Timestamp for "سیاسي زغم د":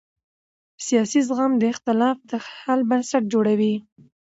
0.85-1.63